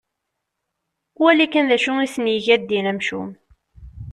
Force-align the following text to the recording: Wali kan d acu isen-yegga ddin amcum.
Wali 1.21 1.47
kan 1.53 1.65
d 1.69 1.71
acu 1.75 1.93
isen-yegga 2.05 2.55
ddin 2.61 2.89
amcum. 2.91 3.29